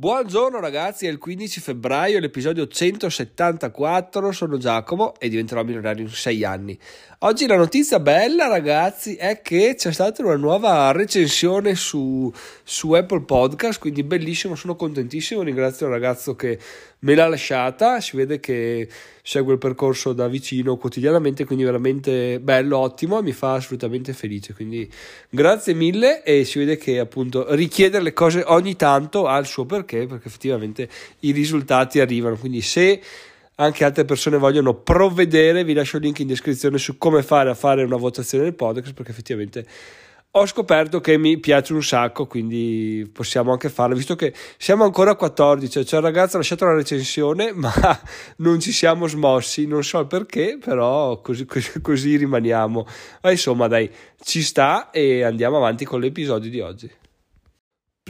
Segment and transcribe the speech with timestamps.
[0.00, 6.42] Buongiorno ragazzi, è il 15 febbraio, l'episodio 174, sono Giacomo e diventerò milionario in 6
[6.42, 6.78] anni.
[7.18, 12.32] Oggi la notizia bella ragazzi è che c'è stata una nuova recensione su,
[12.64, 16.58] su Apple Podcast, quindi bellissimo, sono contentissimo, ringrazio il ragazzo che
[17.00, 18.88] me l'ha lasciata, si vede che
[19.22, 24.90] segue il percorso da vicino quotidianamente, quindi veramente bello, ottimo, mi fa assolutamente felice, quindi
[25.28, 29.64] grazie mille e si vede che appunto richiedere le cose ogni tanto ha il suo
[29.64, 30.88] perché, perché effettivamente
[31.20, 33.00] i risultati arrivano, quindi se
[33.56, 37.54] anche altre persone vogliono provvedere, vi lascio il link in descrizione su come fare a
[37.54, 39.66] fare una votazione del podcast, perché effettivamente
[40.32, 45.12] ho scoperto che mi piace un sacco, quindi possiamo anche farlo, visto che siamo ancora
[45.12, 47.72] a 14, cioè il ragazzo ha lasciato la recensione, ma
[48.36, 52.86] non ci siamo smossi, non so perché, però così, così, così rimaniamo.
[53.22, 53.90] Ma insomma, dai,
[54.22, 56.99] ci sta e andiamo avanti con l'episodio di oggi.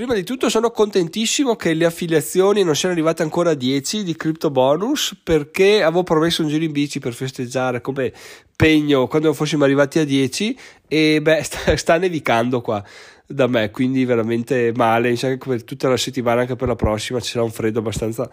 [0.00, 4.16] Prima di tutto sono contentissimo che le affiliazioni non siano arrivate ancora a 10 di
[4.16, 8.10] Crypto Bonus perché avevo promesso un giro in bici per festeggiare come
[8.56, 10.58] pegno quando fossimo arrivati a 10
[10.88, 12.82] e beh sta, sta nevicando qua
[13.26, 15.10] da me quindi veramente male.
[15.10, 18.30] Mi per tutta la settimana anche per la prossima ci sarà un freddo abbastanza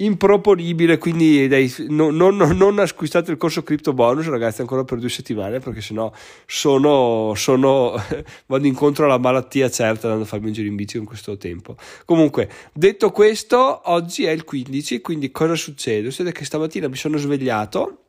[0.00, 4.98] improponibile quindi dai, no, no, no, non acquistate il corso Crypto Bonus ragazzi ancora per
[4.98, 6.12] due settimane perché sennò
[6.46, 8.00] sono, sono
[8.46, 11.74] vado incontro alla malattia certa andando a farmi un giro in bici con questo tempo
[12.04, 16.10] comunque detto questo oggi è il 15 quindi cosa succede?
[16.10, 18.02] succede che stamattina mi sono svegliato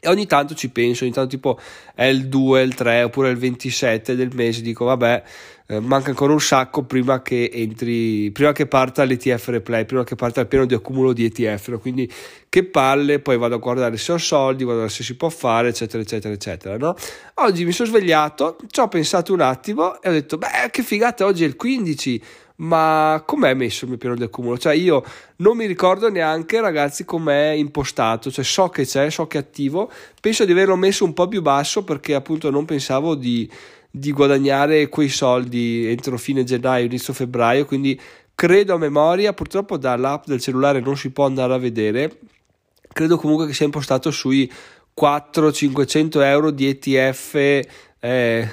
[0.00, 1.58] e ogni tanto ci penso, ogni tanto tipo
[1.94, 5.22] è il 2, il 3 oppure il 27 del mese, dico vabbè,
[5.70, 10.14] eh, manca ancora un sacco prima che entri, prima che parta l'ETF replay, prima che
[10.14, 12.10] parta il piano di accumulo di ETF, quindi
[12.48, 15.28] che palle, poi vado a guardare se ho soldi, vado a vedere se si può
[15.28, 16.94] fare, eccetera, eccetera, eccetera, no?
[17.34, 21.26] Oggi mi sono svegliato, ci ho pensato un attimo e ho detto, beh, che figata,
[21.26, 22.22] oggi è il 15,
[22.58, 24.58] ma com'è messo il mio piano di accumulo?
[24.58, 25.04] Cioè io
[25.36, 29.90] non mi ricordo neanche ragazzi com'è impostato, cioè so che c'è, so che è attivo,
[30.20, 33.48] penso di averlo messo un po' più basso perché appunto non pensavo di,
[33.90, 37.98] di guadagnare quei soldi entro fine gennaio, inizio febbraio, quindi
[38.34, 42.18] credo a memoria, purtroppo dall'app del cellulare non si può andare a vedere,
[42.92, 44.50] credo comunque che sia impostato sui
[45.00, 47.60] 400-500 euro di ETF
[48.00, 48.48] eh,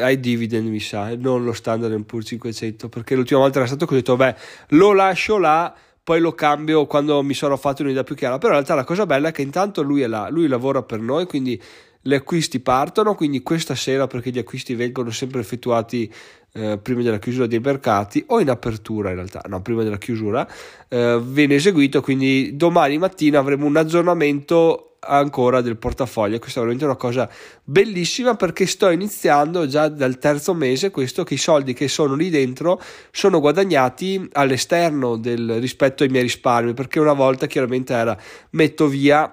[0.00, 3.98] ai dividend mi sa, non lo standard Poor's 500 perché l'ultima volta era stato così,
[3.98, 4.36] ho detto beh
[4.68, 5.74] lo lascio là
[6.06, 8.38] poi lo cambio quando mi sarò fatto un'idea più chiara.
[8.38, 11.00] Però in realtà la cosa bella è che intanto lui è là, lui lavora per
[11.00, 11.60] noi quindi
[12.00, 16.08] gli acquisti partono quindi questa sera perché gli acquisti vengono sempre effettuati
[16.52, 20.48] eh, prima della chiusura dei mercati o in apertura in realtà, no prima della chiusura
[20.88, 26.38] eh, viene eseguito quindi domani mattina avremo un aggiornamento ancora del portafoglio.
[26.38, 27.28] Questa è veramente una cosa
[27.64, 32.30] bellissima perché sto iniziando già dal terzo mese questo che i soldi che sono lì
[32.30, 32.80] dentro
[33.10, 38.16] sono guadagnati all'esterno del, rispetto ai miei risparmi perché una volta chiaramente era
[38.50, 39.32] metto via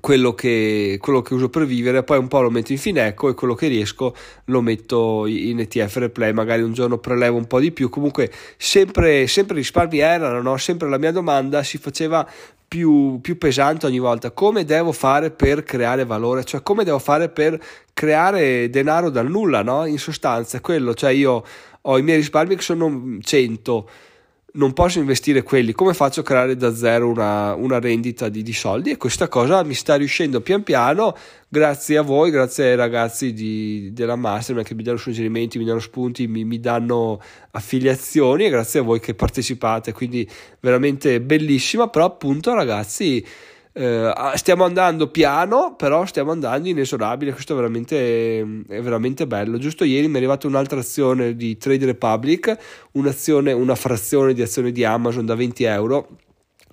[0.00, 3.34] quello che, quello che, uso per vivere, poi un po' lo metto in Fineco e
[3.34, 4.14] quello che riesco
[4.46, 9.26] lo metto in ETF replay, magari un giorno prelevo un po' di più, comunque sempre,
[9.26, 10.56] sempre risparmi erano, no?
[10.56, 12.26] sempre la mia domanda si faceva
[12.72, 14.30] più, più pesante ogni volta.
[14.30, 16.42] Come devo fare per creare valore?
[16.42, 17.62] Cioè, come devo fare per
[17.92, 19.84] creare denaro dal nulla, no?
[19.84, 20.94] In sostanza, è quello.
[20.94, 21.44] Cioè, io
[21.82, 23.90] ho i miei risparmi che sono 100
[24.54, 28.52] non posso investire quelli, come faccio a creare da zero una, una rendita di, di,
[28.52, 28.90] soldi?
[28.90, 31.16] E questa cosa mi sta riuscendo pian piano,
[31.48, 35.78] grazie a voi, grazie ai ragazzi di, della Mastermind che mi danno suggerimenti, mi danno
[35.78, 37.20] spunti, mi, mi danno
[37.52, 40.28] affiliazioni e grazie a voi che partecipate, quindi
[40.60, 43.24] veramente bellissima, però appunto ragazzi
[43.74, 47.32] eh, stiamo andando piano, però stiamo andando inesorabile.
[47.32, 49.58] Questo è veramente, è veramente bello.
[49.58, 52.56] Giusto ieri mi è arrivata un'altra azione di Trade Republic,
[52.92, 56.08] un'azione, una frazione di azione di Amazon da 20 euro.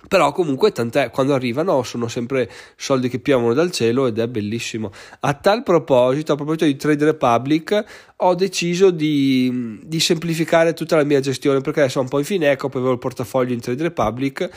[0.08, 4.90] Però comunque tant'è, quando arrivano sono sempre soldi che piovono dal cielo ed è bellissimo.
[5.20, 7.84] A tal proposito, a proposito di Trade Republic,
[8.16, 12.24] ho deciso di, di semplificare tutta la mia gestione perché adesso ho un po' in
[12.24, 14.50] Fineco, poi avevo il portafoglio in Trade Republic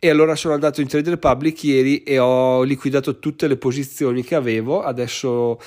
[0.00, 4.36] e allora sono andato in Trade Republic ieri e ho liquidato tutte le posizioni che
[4.36, 4.82] avevo.
[4.82, 5.58] Adesso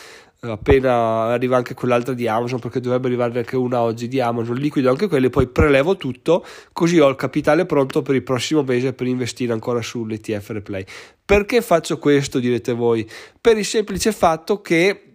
[0.43, 4.55] eh, appena arriva anche quell'altra di Amazon perché dovrebbe arrivare anche una oggi di Amazon
[4.55, 8.93] liquido anche quelle poi prelevo tutto così ho il capitale pronto per il prossimo mese
[8.93, 10.85] per investire ancora sull'ETF replay.
[11.25, 13.07] Perché faccio questo direte voi?
[13.39, 15.07] Per il semplice fatto che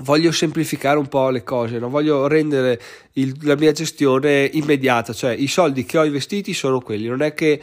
[0.00, 2.80] voglio semplificare un po' le cose non voglio rendere
[3.12, 7.06] il, la mia gestione immediata cioè i soldi che ho investiti sono quelli.
[7.06, 7.60] Non è che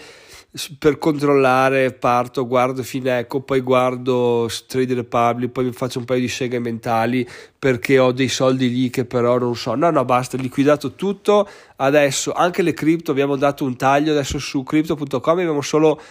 [0.79, 6.27] per controllare parto, guardo Fineco, poi guardo Trade Republic, poi mi faccio un paio di
[6.27, 9.75] seghe mentali perché ho dei soldi lì che però non so.
[9.75, 11.47] No, no, basta, liquidato tutto.
[11.75, 16.01] Adesso anche le cripto abbiamo dato un taglio, adesso su crypto.com abbiamo solo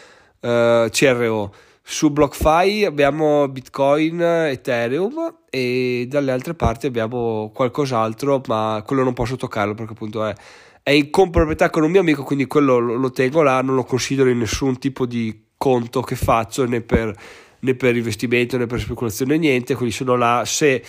[0.41, 1.53] uh, CRO.
[1.83, 9.37] Su BlockFi abbiamo Bitcoin, Ethereum e dalle altre parti abbiamo qualcos'altro, ma quello non posso
[9.37, 10.35] toccarlo perché appunto è
[10.83, 14.29] è in comproprietà con un mio amico, quindi quello lo tengo là, non lo considero
[14.31, 17.15] in nessun tipo di conto che faccio né per,
[17.61, 20.83] né per investimento né per speculazione, niente, quindi sono là se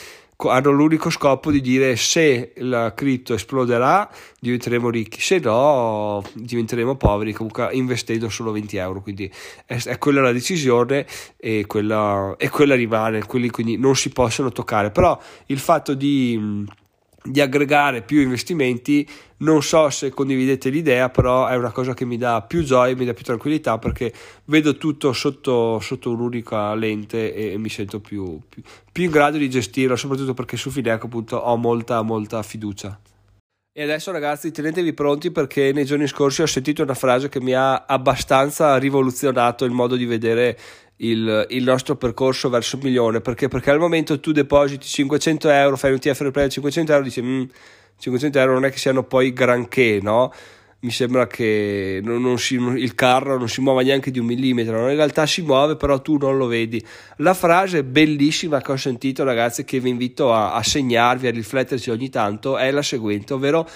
[0.47, 4.09] hanno l'unico scopo di dire se la cripto esploderà
[4.39, 9.29] diventeremo ricchi, se no diventeremo poveri, comunque investendo solo 20 euro, quindi
[9.65, 14.49] è, è quella la decisione e quella, e quella rimane, quelli quindi non si possono
[14.51, 16.65] toccare, però il fatto di
[17.23, 19.07] di aggregare più investimenti.
[19.37, 23.05] Non so se condividete l'idea, però è una cosa che mi dà più gioia, mi
[23.05, 24.11] dà più tranquillità perché
[24.45, 28.61] vedo tutto sotto, sotto un'unica lente e, e mi sento più, più,
[28.91, 32.99] più, in grado di gestirlo, soprattutto perché su Fineco appunto ho molta, molta fiducia.
[33.71, 37.53] E adesso ragazzi tenetevi pronti perché nei giorni scorsi ho sentito una frase che mi
[37.53, 40.57] ha abbastanza rivoluzionato il modo di vedere
[40.99, 43.21] il, il, nostro percorso verso un milione.
[43.21, 47.21] Perché, perché al momento tu depositi 500 euro fai un TF replay 500 euro dici
[47.21, 47.43] mm,
[47.97, 50.33] 500 euro non è che siano poi granché no?
[50.81, 54.89] Mi sembra che non, non si, il carro non si muova neanche di un millimetro
[54.89, 56.83] in realtà si muove però tu non lo vedi.
[57.17, 61.89] La frase bellissima che ho sentito ragazzi che vi invito a, a segnarvi a rifletterci
[61.89, 63.67] ogni tanto è la seguente ovvero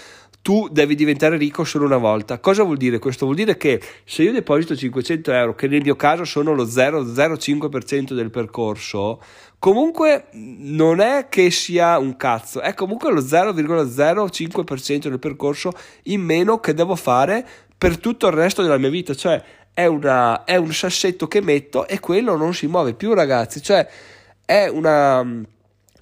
[0.43, 2.37] tu devi diventare ricco solo una volta.
[2.37, 3.23] Cosa vuol dire questo?
[3.23, 8.13] Vuol dire che se io deposito 500 euro, che nel mio caso sono lo 0,05%
[8.13, 9.21] del percorso,
[9.57, 15.71] comunque non è che sia un cazzo, è comunque lo 0,05% del percorso
[16.03, 17.47] in meno che devo fare
[17.77, 19.15] per tutto il resto della mia vita.
[19.15, 19.41] Cioè
[19.73, 23.61] è, una, è un sassetto che metto e quello non si muove più, ragazzi.
[23.61, 23.87] Cioè
[24.43, 25.25] è una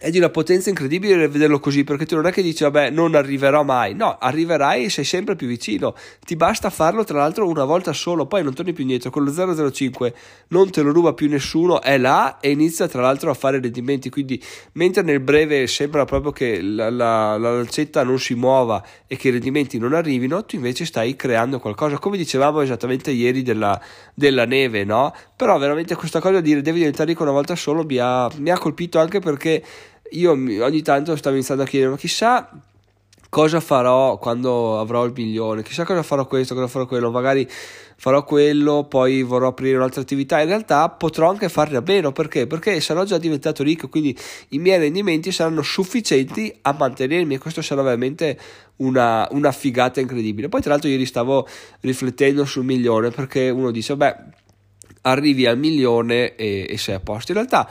[0.01, 3.13] è di una potenza incredibile vederlo così perché tu non è che dici vabbè non
[3.13, 3.93] arriverò mai.
[3.93, 5.93] No arriverai e sei sempre più vicino.
[6.25, 9.11] Ti basta farlo tra l'altro una volta solo poi non torni più indietro.
[9.11, 10.13] Con lo 005
[10.47, 14.09] non te lo ruba più nessuno è là e inizia tra l'altro a fare rendimenti
[14.09, 19.15] quindi mentre nel breve sembra proprio che la, la, la lancetta non si muova e
[19.17, 21.99] che i rendimenti non arrivino tu invece stai creando qualcosa.
[21.99, 23.79] Come dicevamo esattamente ieri della,
[24.15, 25.13] della neve no?
[25.35, 28.49] Però veramente questa cosa di dire devi diventare ricco una volta solo mi ha, mi
[28.49, 29.63] ha colpito anche perché
[30.11, 32.49] io ogni tanto stavo iniziando a chiedere, ma chissà
[33.31, 37.47] cosa farò quando avrò il milione, chissà cosa farò questo, cosa farò quello, magari
[37.95, 42.45] farò quello, poi vorrò aprire un'altra attività, in realtà potrò anche farne a meno, perché?
[42.45, 44.13] Perché sarò già diventato ricco, quindi
[44.49, 48.37] i miei rendimenti saranno sufficienti a mantenermi e questo sarà veramente
[48.77, 50.49] una, una figata incredibile.
[50.49, 51.47] Poi tra l'altro ieri stavo
[51.79, 54.15] riflettendo sul milione, perché uno dice, beh,
[55.03, 57.69] arrivi al milione e, e sei a posto, in realtà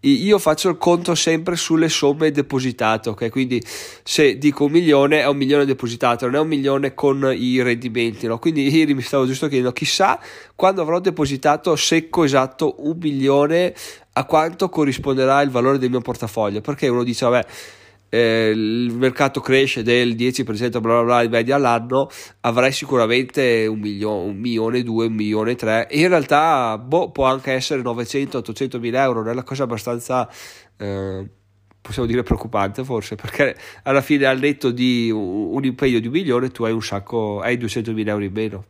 [0.00, 3.30] io faccio il conto sempre sulle somme depositate, ok?
[3.30, 3.60] Quindi
[4.04, 8.26] se dico un milione è un milione depositato, non è un milione con i rendimenti,
[8.26, 8.38] no?
[8.38, 10.20] Quindi ieri mi stavo giusto chiedendo, chissà
[10.54, 13.74] quando avrò depositato secco esatto un milione
[14.12, 17.46] a quanto corrisponderà il valore del mio portafoglio, perché uno dice, vabbè
[18.08, 22.08] eh, il mercato cresce del 10% bla bla bla in media all'anno
[22.40, 25.88] avrai sicuramente un milione, un milione, due, un milione, tre.
[25.88, 30.28] E in realtà boh, può anche essere 900, 800 mila euro è una cosa abbastanza
[30.76, 31.26] eh,
[31.80, 36.50] possiamo dire preoccupante forse perché alla fine al netto di un impegno di un milione
[36.50, 38.64] tu hai un sacco hai 200 mila euro in meno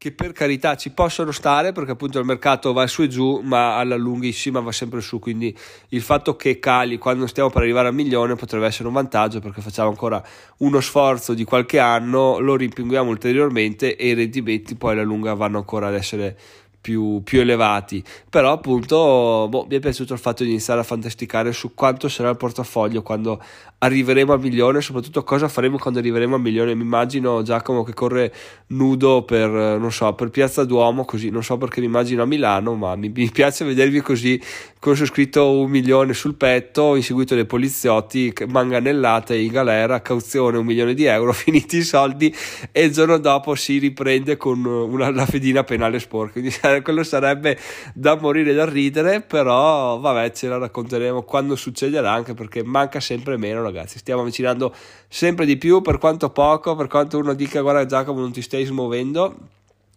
[0.00, 3.76] che per carità ci possono stare perché appunto il mercato va su e giù ma
[3.76, 5.18] alla lunghissima va sempre su.
[5.18, 5.54] Quindi
[5.88, 9.60] il fatto che cali quando stiamo per arrivare a milione potrebbe essere un vantaggio perché
[9.60, 10.24] facciamo ancora
[10.60, 15.58] uno sforzo di qualche anno lo rimpinguiamo ulteriormente e i rendimenti poi alla lunga vanno
[15.58, 16.34] ancora ad essere
[16.80, 18.02] più, più, elevati.
[18.28, 22.30] Però, appunto, boh, mi è piaciuto il fatto di iniziare a fantasticare su quanto sarà
[22.30, 23.42] il portafoglio quando
[23.82, 26.74] arriveremo al milione, soprattutto cosa faremo quando arriveremo al milione.
[26.74, 28.32] Mi immagino Giacomo che corre
[28.68, 32.74] nudo per, non so, per Piazza Duomo, così, non so perché mi immagino a Milano,
[32.74, 34.40] ma mi, mi piace vedervi così,
[34.78, 40.66] con su scritto un milione sul petto, inseguito dai poliziotti, manganellate in galera, cauzione un
[40.66, 42.34] milione di euro, finiti i soldi
[42.72, 46.32] e il giorno dopo si riprende con una, la fedina penale sporca.
[46.32, 46.50] Quindi
[46.82, 47.58] quello sarebbe
[47.94, 53.36] da morire da ridere, però vabbè, ce la racconteremo quando succederà, anche perché manca sempre
[53.36, 53.98] meno, ragazzi.
[53.98, 54.74] Stiamo avvicinando
[55.08, 58.64] sempre di più, per quanto poco, per quanto uno dica guarda Giacomo non ti stai
[58.64, 59.36] smuovendo.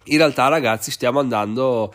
[0.05, 1.93] In realtà, ragazzi, stiamo andando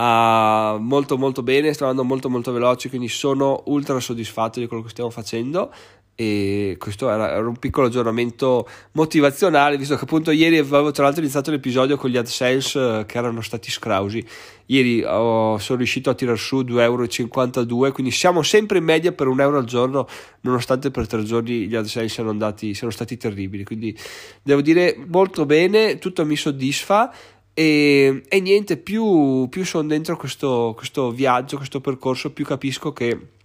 [0.00, 4.90] molto molto bene, stiamo andando molto molto veloci, quindi sono ultra soddisfatto di quello che
[4.90, 5.72] stiamo facendo
[6.20, 11.22] e questo era, era, un piccolo aggiornamento motivazionale visto che appunto ieri avevo tra l'altro
[11.22, 14.26] iniziato l'episodio con gli AdSense eh, che erano stati scrausi.
[14.66, 19.28] Ieri oh, sono riuscito a tirar su 2,52 euro quindi siamo sempre in media per
[19.28, 20.08] un euro al giorno
[20.40, 23.62] nonostante per tre giorni gli AdSense siano, andati, siano stati terribili.
[23.62, 23.96] Quindi
[24.42, 27.14] devo dire molto bene tutto mi soddisfa
[27.54, 33.36] e, e niente più, più sono dentro questo, questo viaggio questo percorso più capisco che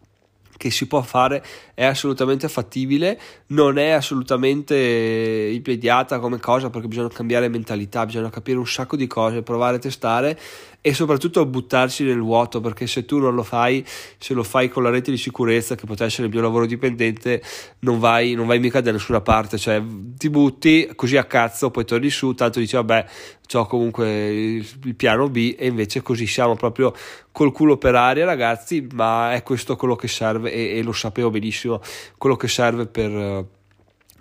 [0.57, 1.43] che si può fare
[1.73, 8.57] è assolutamente fattibile, non è assolutamente immediata come cosa perché bisogna cambiare mentalità, bisogna capire
[8.57, 10.39] un sacco di cose, provare a testare
[10.85, 13.85] e soprattutto buttarsi nel vuoto perché se tu non lo fai,
[14.17, 17.41] se lo fai con la rete di sicurezza che potrebbe essere il mio lavoro dipendente,
[17.79, 19.81] non vai, non vai mica da nessuna parte, cioè
[20.17, 23.05] ti butti così a cazzo, poi torni su, tanto dici vabbè,
[23.53, 26.93] ho comunque il, piano B e invece così siamo proprio
[27.31, 31.29] col culo per aria ragazzi, ma è questo quello che serve e, e lo sapevo
[31.29, 31.79] benissimo,
[32.17, 33.45] quello che serve per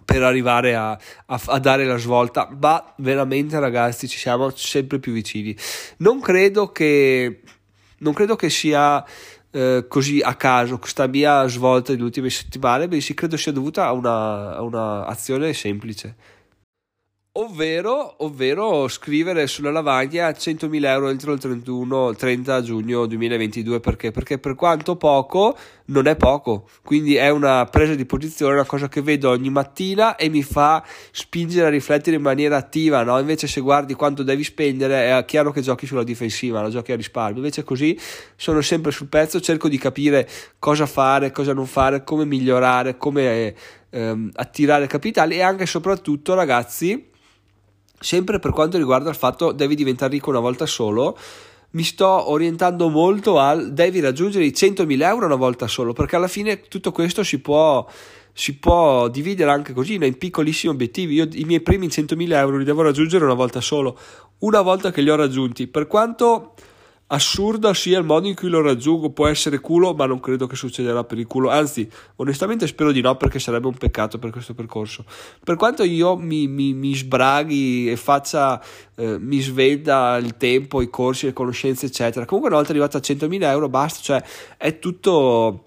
[0.05, 5.13] per arrivare a, a, a, dare la svolta, ma veramente ragazzi ci siamo sempre più
[5.13, 5.57] vicini.
[5.99, 7.41] Non credo che,
[7.99, 9.05] non credo che sia
[9.51, 13.93] eh, così a caso questa mia svolta delle ultime settimane, bensì credo sia dovuta a
[13.93, 16.17] una, a una azione semplice
[17.35, 24.11] Ovvero, ovvero, scrivere sulla lavagna 100.000 euro entro il 31, 30 giugno 2022 perché?
[24.11, 28.89] Perché per quanto poco non è poco, quindi è una presa di posizione, una cosa
[28.89, 33.19] che vedo ogni mattina e mi fa spingere a riflettere in maniera attiva, no?
[33.19, 36.97] Invece se guardi quanto devi spendere è chiaro che giochi sulla difensiva, lo giochi a
[36.97, 37.99] risparmio, invece così
[38.37, 43.55] sono sempre sul pezzo, cerco di capire cosa fare, cosa non fare, come migliorare, come
[43.93, 47.11] ehm, attirare capitali e anche e soprattutto ragazzi
[48.03, 51.17] sempre per quanto riguarda il fatto devi diventare ricco una volta solo,
[51.71, 56.29] mi sto orientando molto al devi raggiungere i 100.000 euro una volta solo, perché alla
[56.29, 57.87] fine tutto questo si può,
[58.33, 61.15] si può dividere anche così in piccolissimi obiettivi.
[61.15, 63.99] Io i miei primi 100.000 euro li devo raggiungere una volta solo,
[64.39, 66.55] una volta che li ho raggiunti, per quanto
[67.13, 70.57] assurda sia il modo in cui lo raggiungo, può essere culo, ma non credo che
[70.57, 74.55] succederà per il culo, anzi, onestamente spero di no perché sarebbe un peccato per questo
[74.55, 75.05] percorso.
[75.43, 78.63] Per quanto io mi, mi, mi sbraghi e faccia,
[78.95, 83.01] eh, mi sveda il tempo, i corsi, le conoscenze, eccetera, comunque una volta arrivato a
[83.01, 84.25] 100.000 euro basta, cioè
[84.57, 85.65] è tutto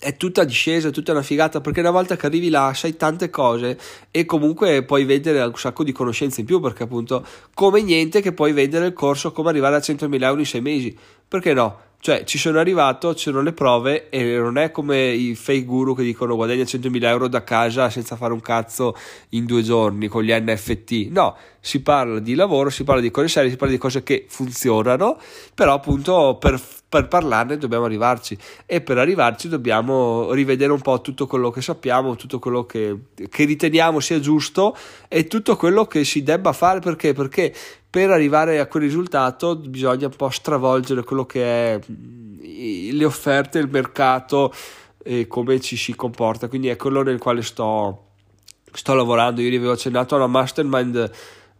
[0.00, 3.28] è tutta discesa, è tutta una figata perché una volta che arrivi là sai tante
[3.28, 3.78] cose
[4.10, 8.32] e comunque puoi vendere un sacco di conoscenze in più perché appunto come niente che
[8.32, 10.96] puoi vendere il corso come arrivare a 100.000 euro in sei mesi
[11.28, 11.89] perché no?
[12.02, 15.94] Cioè, ci sono arrivato, ci sono le prove e non è come i fake guru
[15.94, 18.96] che dicono guadagna 100.000 euro da casa senza fare un cazzo
[19.30, 21.08] in due giorni con gli NFT.
[21.10, 24.24] No, si parla di lavoro, si parla di cose serie, si parla di cose che
[24.28, 25.18] funzionano,
[25.54, 31.26] però appunto per, per parlarne dobbiamo arrivarci e per arrivarci dobbiamo rivedere un po' tutto
[31.26, 32.96] quello che sappiamo, tutto quello che,
[33.28, 34.74] che riteniamo sia giusto
[35.06, 37.12] e tutto quello che si debba fare perché?
[37.12, 37.54] Perché
[37.90, 43.58] per arrivare a quel risultato bisogna un po' stravolgere quello che è mm, le offerte,
[43.58, 44.54] il mercato
[45.02, 46.48] e come ci si comporta.
[46.48, 48.10] Quindi è quello nel quale sto,
[48.72, 49.40] sto lavorando.
[49.40, 51.10] Ieri avevo accennato a una mastermind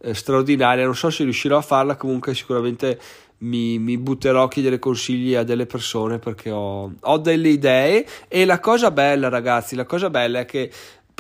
[0.03, 2.99] eh, straordinaria, non so se riuscirò a farla, comunque sicuramente
[3.39, 8.45] mi, mi, butterò a chiedere consigli a delle persone perché ho, ho delle idee e
[8.45, 10.71] la cosa bella ragazzi, la cosa bella è che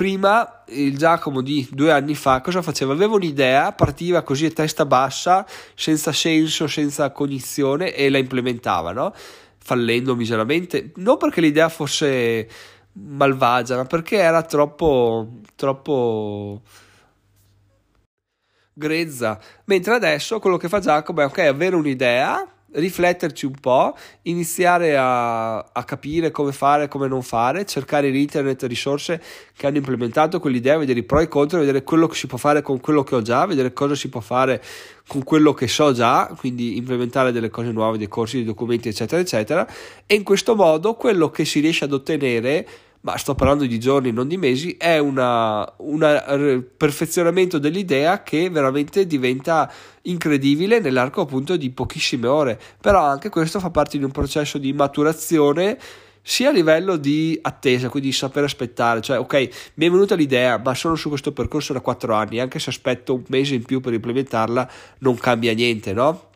[0.00, 2.95] prima il Giacomo di due anni fa cosa faceva?
[2.95, 9.12] Aveva un'idea, partiva così a testa bassa, senza senso, senza cognizione e la implementava, no?
[9.59, 12.49] Fallendo miseramente, non perché l'idea fosse
[12.92, 16.62] malvagia, ma perché era troppo, troppo
[18.73, 19.38] grezza.
[19.66, 22.42] Mentre adesso quello che fa Giacomo è ok, avere un'idea
[22.73, 28.62] rifletterci un po', iniziare a, a, capire come fare, come non fare, cercare in internet
[28.65, 29.21] risorse
[29.57, 32.39] che hanno implementato quell'idea, vedere i pro e i contro, vedere quello che si può
[32.39, 34.62] fare con quello che ho già, vedere cosa si può fare
[35.07, 39.21] con quello che so già, quindi implementare delle cose nuove, dei corsi, dei documenti, eccetera,
[39.21, 39.67] eccetera.
[40.07, 42.67] E in questo modo quello che si riesce ad ottenere
[43.02, 49.73] ma sto parlando di giorni, non di mesi, è un perfezionamento dell'idea che veramente diventa
[50.02, 52.61] incredibile nell'arco appunto di pochissime ore.
[52.80, 55.78] Però anche questo fa parte di un processo di maturazione
[56.23, 59.35] sia a livello di attesa, quindi saper aspettare, cioè ok,
[59.75, 63.14] mi è venuta l'idea, ma sono su questo percorso da 4 anni, anche se aspetto
[63.14, 66.28] un mese in più per implementarla, non cambia niente, no?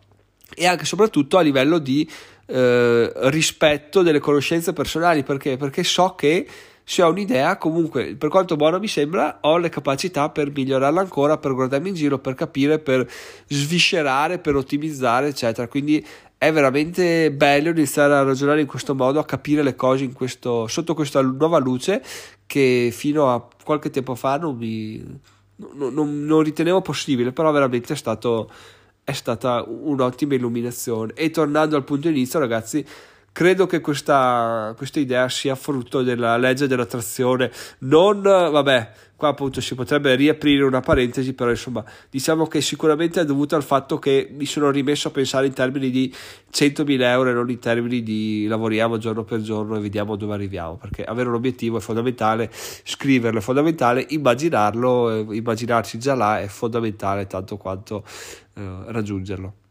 [0.56, 2.08] E anche soprattutto a livello di
[2.46, 5.56] eh, rispetto delle conoscenze personali perché?
[5.56, 6.46] perché so che
[6.86, 11.38] se ho un'idea comunque per quanto buona mi sembra ho le capacità per migliorarla ancora
[11.38, 13.08] per guardarmi in giro per capire per
[13.46, 16.04] sviscerare per ottimizzare eccetera quindi
[16.36, 20.92] è veramente bello iniziare a ragionare in questo modo a capire le cose questo, sotto
[20.92, 22.02] questa nuova luce
[22.44, 25.02] che fino a qualche tempo fa non, mi,
[25.56, 28.50] non, non, non ritenevo possibile, però veramente è, stato,
[29.04, 31.12] è stata un'ottima illuminazione.
[31.14, 32.84] E tornando al punto inizio, ragazzi,
[33.30, 38.90] credo che questa, questa idea sia frutto della legge dell'attrazione, non, vabbè,
[39.24, 43.62] qua appunto si potrebbe riaprire una parentesi, però insomma diciamo che sicuramente è dovuto al
[43.62, 46.14] fatto che mi sono rimesso a pensare in termini di
[46.52, 50.76] 100.000 euro e non in termini di lavoriamo giorno per giorno e vediamo dove arriviamo,
[50.76, 57.26] perché avere un obiettivo è fondamentale, scriverlo è fondamentale, immaginarlo, immaginarci già là è fondamentale
[57.26, 58.04] tanto quanto
[58.54, 59.63] eh, raggiungerlo.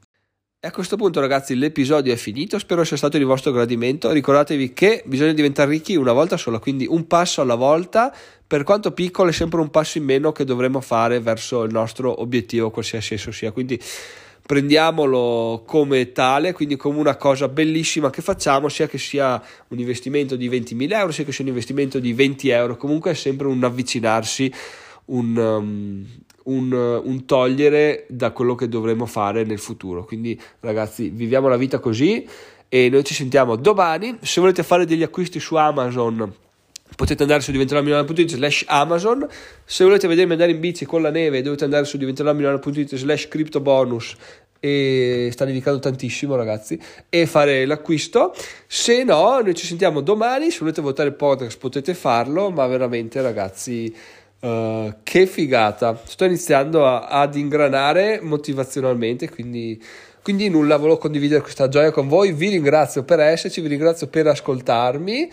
[0.65, 4.72] E a questo punto ragazzi l'episodio è finito, spero sia stato di vostro gradimento, ricordatevi
[4.72, 8.15] che bisogna diventare ricchi una volta sola, quindi un passo alla volta,
[8.48, 12.22] per quanto piccolo è sempre un passo in meno che dovremo fare verso il nostro
[12.22, 13.77] obiettivo, qualsiasi esso sia, quindi
[14.41, 20.38] prendiamolo come tale, quindi come una cosa bellissima che facciamo, sia che sia un investimento
[20.38, 23.62] di 20.000 euro, sia che sia un investimento di 20 euro, comunque è sempre un
[23.65, 24.50] avvicinarsi,
[25.08, 26.08] un, um,
[26.43, 30.05] un, un, togliere da quello che dovremo fare nel futuro.
[30.05, 32.27] Quindi ragazzi, viviamo la vita così
[32.69, 34.17] e noi ci sentiamo domani.
[34.21, 36.41] Se volete fare degli acquisti su Amazon
[36.95, 39.27] potete andare su diventeròmilano.it slash Amazon.
[39.65, 44.15] Se volete vedermi andare in bici con la neve dovete andare su diventeròmilano.it slash CryptoBonus
[44.65, 48.33] e sta nevicando tantissimo ragazzi e fare l'acquisto
[48.65, 53.21] se no noi ci sentiamo domani se volete votare il podcast potete farlo ma veramente
[53.21, 53.93] ragazzi
[54.43, 55.97] Uh, che figata!
[56.03, 59.81] Sto iniziando a, ad ingranare motivazionalmente, quindi,
[60.21, 62.33] quindi nulla, volevo condividere questa gioia con voi.
[62.33, 65.31] Vi ringrazio per esserci, vi ringrazio per ascoltarmi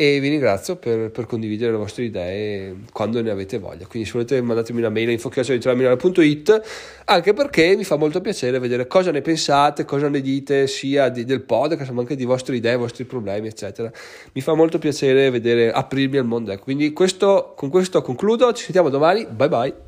[0.00, 3.84] e vi ringrazio per, per, condividere le vostre idee quando ne avete voglia.
[3.88, 6.62] Quindi se volete mandatemi una mail a info.it
[7.06, 11.24] anche perché mi fa molto piacere vedere cosa ne pensate, cosa ne dite sia di,
[11.24, 13.90] del podcast ma anche di vostre idee, vostri problemi eccetera.
[14.34, 16.52] Mi fa molto piacere vedere aprirmi al mondo.
[16.52, 19.87] Ecco, quindi questo, con questo concludo, ci sentiamo domani, bye bye.